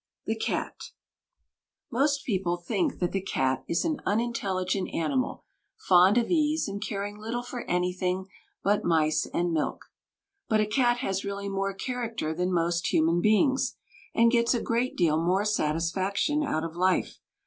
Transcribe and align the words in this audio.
THE 0.25 0.35
CAT 0.35 0.77
Most 1.91 2.25
people 2.25 2.57
think 2.57 2.97
that 2.97 3.11
the 3.11 3.21
cat 3.21 3.63
is 3.67 3.85
an 3.85 3.99
unintelligent 4.03 4.91
animal, 4.95 5.43
fond 5.77 6.17
of 6.17 6.31
ease, 6.31 6.67
and 6.67 6.81
caring 6.81 7.19
little 7.19 7.43
for 7.43 7.65
anything 7.69 8.25
but 8.63 8.83
mice 8.83 9.27
and 9.31 9.53
milk. 9.53 9.85
But 10.49 10.59
a 10.59 10.65
cat 10.65 10.97
has 11.05 11.23
really 11.23 11.49
more 11.49 11.75
character 11.75 12.33
than 12.33 12.51
most 12.51 12.91
human 12.91 13.21
beings, 13.21 13.75
and 14.15 14.31
gets 14.31 14.55
a 14.55 14.61
great 14.63 14.95
deal 14.97 15.21
more 15.23 15.45
satisfaction 15.45 16.41
out 16.41 16.63
of 16.63 16.75
life. 16.75 17.19